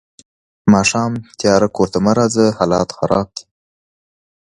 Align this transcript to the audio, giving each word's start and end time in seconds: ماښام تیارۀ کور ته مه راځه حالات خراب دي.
ماښام 0.73 1.13
تیارۀ 1.39 1.67
کور 1.75 1.87
ته 1.93 1.99
مه 2.05 2.13
راځه 2.17 2.45
حالات 2.57 2.89
خراب 2.97 3.27
دي. 3.35 3.43